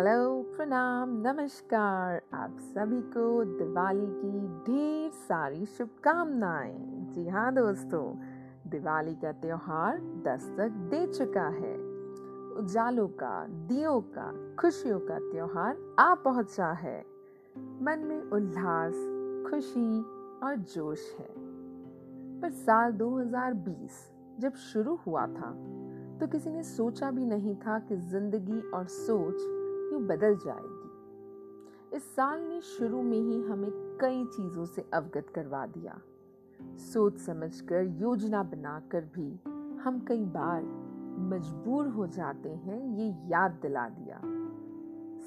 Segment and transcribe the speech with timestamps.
[0.00, 6.78] Hello, प्रणाम, नमस्कार। आप सभी को दिवाली की ढेर सारी शुभकामनाएँ।
[7.10, 8.16] जी हाँ दोस्तों,
[8.70, 11.74] दिवाली का त्योहार दस्तक दे चुका है।
[12.56, 17.04] उजालों का, दियों का, खुशियों का त्योहार आ पहुँचा है।
[17.58, 18.94] मन में उल्लास,
[19.50, 20.00] खुशी
[20.46, 21.34] और जोश है।
[22.40, 25.52] पर साल 2020 जब शुरू हुआ था
[26.20, 29.59] तो किसी ने सोचा भी नहीं था कि ज़िंदगी और सोच
[29.92, 30.90] यूँ बदल जाएगी?
[31.96, 36.00] इस साल ने शुरू में ही हमें कई चीज़ों से अवगत करवा दिया।
[36.76, 39.40] सोच समझकर, योजना बनाकर भी
[39.78, 40.62] हम कई बार
[41.18, 44.20] मजबूर हो जाते हैं, ये याद दिला दिया।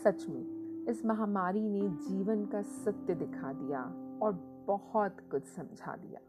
[0.03, 3.81] सच में, इस महामारी ने जीवन का सत्य दिखा दिया
[4.21, 4.33] और
[4.67, 6.19] बहुत कुछ समझा दिया।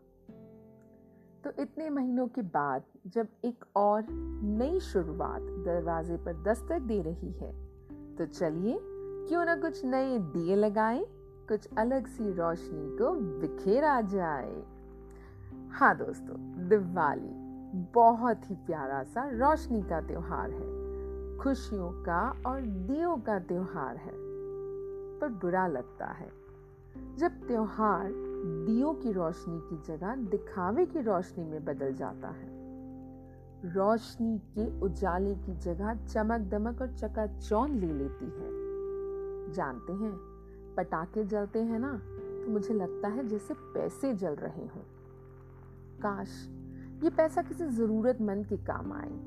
[1.44, 4.06] तो इतने महीनों के बाद जब एक और
[4.42, 7.73] नई शुरुआत दरवाजे पर दस्तक दे रही है
[8.18, 8.78] तो चलिए,
[9.28, 11.04] क्यों ना कुछ नए दिए लगाएँ,
[11.48, 14.62] कुछ अलग सी रोशनी को बिखेरा जाए।
[15.70, 17.44] हाँ दोस्तों, दिवाली
[17.94, 20.84] बहुत ही प्यारा सा रोशनी का त्योहार है।
[21.38, 24.12] खुशियों का और दियों का त्योहार है,
[25.20, 26.32] पर बुरा लगता है।
[27.16, 28.10] जब त्योहार
[28.66, 32.53] दियों की रोशनी की जगह दिखावे की रोशनी में बदल जाता है
[33.64, 40.12] रोशनी के उजाले की जगह चमक दमक और चकाचौंध ले लेती है। जानते हैं,
[40.76, 41.92] पटाखे जलते हैं ना
[42.44, 44.82] तो मुझे लगता है जैसे पैसे जल रहे हों।
[46.00, 46.28] काश
[47.04, 49.18] ये पैसा किसी ज़रूरतमंद के काम आए,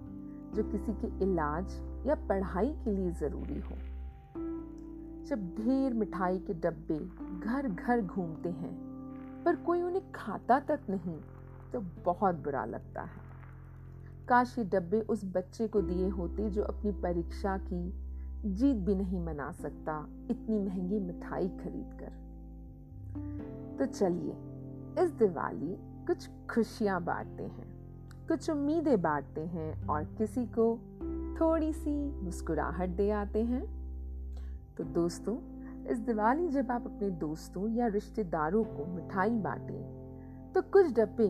[0.55, 3.75] जो किसी के इलाज या पढ़ाई के लिए ज़रूरी हो।
[5.25, 6.99] जब ढेर मिठाई के डब्बे
[7.39, 8.75] घर घर घूमते हैं,
[9.45, 11.19] पर कोई उन्हें खाता तक नहीं
[11.73, 13.27] तो बहुत बुरा लगता है।
[14.28, 17.94] काश ये डब्बे उस बच्चे को दिए होते जो अपनी परीक्षा की
[18.45, 22.26] जीत भी नहीं मना सकता, इतनी महँगी मिठाई खरीद कर
[23.80, 24.36] तो चलिए,
[25.04, 25.76] इस दिवाली
[26.08, 27.67] कुछ खुशियाँ बांटते हैं,
[28.27, 30.76] कुछ उम्मीदें बांटते हैं और किसी को
[31.42, 33.66] थोड़ी सी मुस्कुराहट दे आते हैं।
[34.77, 35.37] तो दोस्तों,
[35.86, 41.27] इस दिवाली जब आप अपने दोस्तों या रिश्तेदारों को मिठाई बांटें तो कुछ डब्बे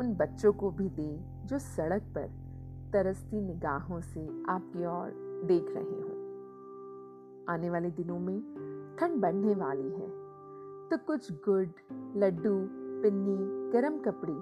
[0.00, 2.28] उन बच्चों को भी दें जो सड़क पर
[2.92, 5.10] तरसती निगाहों से आपकी ओर
[5.46, 6.18] देख रहे हों।
[7.48, 8.38] आने वाले दिनों में
[9.00, 10.08] ठंड बढ़ने वाली है
[10.90, 11.66] तो कुछ गुड़,
[12.16, 12.54] लड्डू,
[13.02, 13.36] पिन्नी,
[13.72, 14.32] गरम कपड़े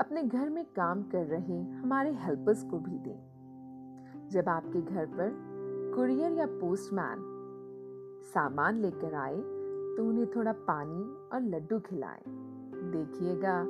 [0.00, 5.36] अपने घर में काम कर रहे हमारे हेल्पर्स को भी दें। जब आपके घर पर
[5.96, 7.28] कुरियर या पोस्टमैन
[8.34, 12.22] सामान लेकर आए तो उन्हें थोड़ा पानी और लड्डू खिलाएँ।
[12.92, 13.62] देखिएगा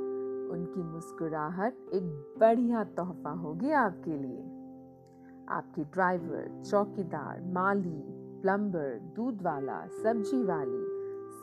[0.52, 4.42] उनकी मुस्कुराहट एक बढ़िया तोहफा होगी आपके लिए।
[5.48, 8.02] आपके ड्राइवर, चौकीदार, माली,
[8.42, 10.92] प्लम्बर दूध वाला सब्ज़ी वाली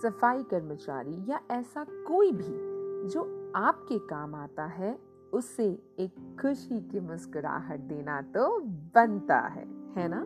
[0.02, 2.70] सफ़ाई कर्मचारी या ऐसा कोई भी
[3.10, 5.00] जो आपके काम आता है,
[5.34, 5.66] उसे
[6.00, 8.60] एक खुशी की मुस्कुराहट देना तो
[8.96, 9.66] बनता है
[9.96, 10.22] है ना?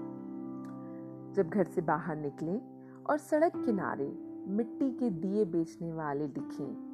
[1.33, 2.61] जब घर से बाहर निकले
[3.09, 4.17] और सड़क किनारे
[4.47, 6.93] मिट्टी के दिए बेचने वाले दिखें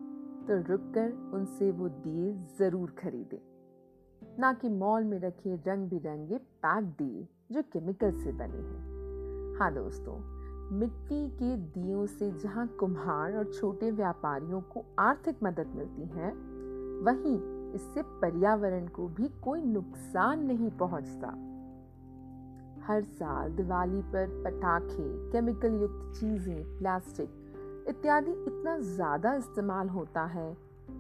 [0.50, 6.84] तो रुककर उनसे वो दिए ज़रूर खरीदें। ना कि मॉल में रखे रंग बिरंगे पैक
[6.84, 10.16] दिए, जो केमिकल से बने हैं। हाँ दोस्तों,
[10.72, 16.32] मिट्टी के दियों से जहाँ कुम्हार और छोटे व्यापारियों को आर्थिक मदद मिलती है,
[17.04, 17.36] वहीं
[17.74, 21.28] इससे पर्यावरण को भी कोई नुकसान नहीं पहुँचता।
[22.88, 27.39] हर साल दिवाली पर पटाखे, केमिकल युक्त चीज़ें, प्लास्टिक
[27.90, 30.58] इत्यादि इतना ज़्यादा इस्तेमाल होता है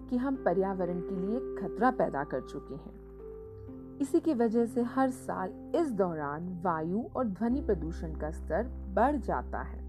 [0.10, 5.10] कि हम पर्यावरण के लिए खतरा पैदा कर चुके हैं। इसी की वजह से हर
[5.10, 8.64] साल इस दौरान वायु और ध्वनि प्रदूषण का स्तर
[8.94, 9.80] बढ़ जाता है।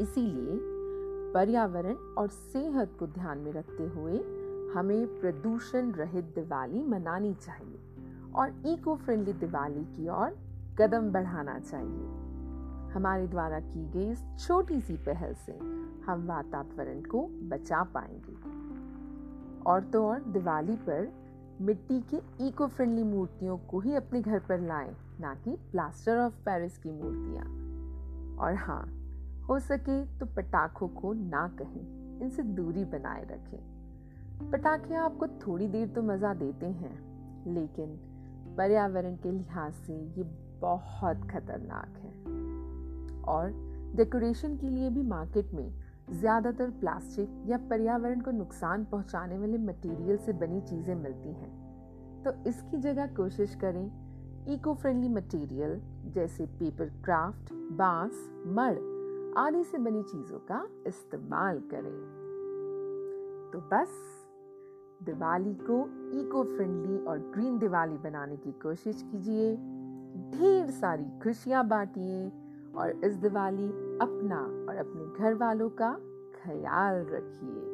[0.00, 0.58] इसीलिए
[1.34, 4.18] पर्यावरण और सेहत को ध्यान में रखते हुए
[4.74, 7.78] हमें प्रदूषण रहित दिवाली मनानी चाहिए
[8.34, 10.36] और इको फ्रेंडली दिवाली की ओर
[10.80, 12.22] कदम बढ़ाना चाहिए।
[12.94, 15.52] हमारे द्वारा की गई इस छोटी सी पहल से
[16.06, 18.64] हम वातावरण को बचा पाएँगे।
[19.66, 21.12] और तो और दिवाली पर
[21.60, 26.34] मिट्टी के इको फ्रेंडली मूर्तियों को ही अपने घर पर लाएँ, ना कि प्लास्टर ऑफ़
[26.34, 27.44] पेरिस की मूर्तियाँ।
[28.38, 29.00] और हाँ
[29.48, 35.88] हो सके तो पटाखों को ना कहें, इनसे दूरी बनाए रखें। पटाखे आपको थोड़ी देर
[35.88, 36.96] तो मज़ा देते हैं,
[37.54, 37.86] लेकिन
[38.56, 40.22] पर्यावरण के लिहाज से ये
[40.60, 42.12] बहुत खतरनाक है।
[43.22, 43.52] और
[43.96, 50.16] डेकोरेशन के लिए भी मार्केट में ज़्यादातर प्लास्टिक या पर्यावरण को नुकसान पहुँचाने वाले मटेरियल
[50.16, 53.84] से बनी चीज़ें मिलती हैं। तो इसकी जगह कोशिश करें
[54.54, 55.80] इको फ्रेंडली मटेरियल
[56.14, 58.76] जैसे पेपर क्राफ्ट बाँस, मड़,
[59.38, 61.92] आदि से बनी चीज़ों का इस्तेमाल करें।
[63.52, 63.88] तो बस,
[65.02, 65.80] दिवाली को
[66.20, 69.54] इको फ्रेंडली और ग्रीन दिवाली बनाने की कोशिश कीजिए।
[70.30, 72.43] ढेर सारी खुशियाँ बांटिए।
[72.76, 73.68] और इस दिवाली
[74.02, 75.92] अपना और अपने घर वालों का
[76.34, 77.64] ख्याल रखिए।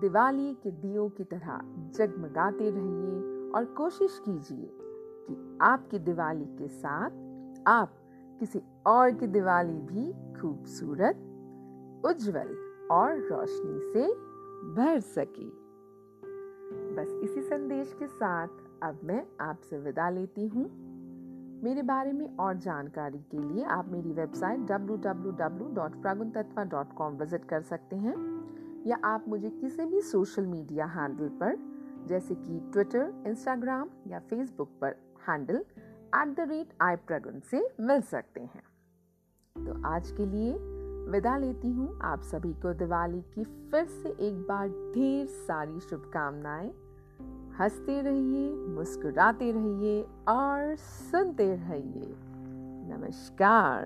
[0.00, 1.60] दिवाली के दियों की तरह
[1.94, 4.70] जगमगाते रहिए और कोशिश कीजिए
[5.28, 7.10] कि आपकी दिवाली के साथ
[7.66, 7.94] आप
[8.40, 11.16] किसी और की दिवाली भी खूबसूरत,
[12.06, 12.56] उज्जवल
[12.90, 14.12] और रोशनी से
[14.74, 15.66] भर सके।
[16.94, 18.48] बस इसी संदेश के साथ
[18.82, 20.85] अब मैं आपसे विदा लेती हूँ।
[21.64, 28.46] मेरे बारे में और जानकारी के लिए आप मेरी वेबसाइट www.praguntatva.com विज़िट कर सकते हैं,
[28.86, 31.58] या आप मुझे किसी भी सोशल मीडिया हैंडल पर,
[32.06, 34.96] जैसे कि ट्विटर इंस्टाग्राम या फेसबुक पर
[35.28, 35.64] handle
[36.16, 38.62] at the rate I Pragun से मिल सकते हैं।
[39.56, 40.52] तो आज के लिए
[41.10, 46.85] विदा लेती हूँ। आप सभी को दिवाली की फिर से एक बार ढेर सारी शुभकामनाएँ।
[47.60, 52.14] हँसते रहिए मुस्कुराते रहिए और सुनते रहिए।
[52.96, 53.84] नमस्कार।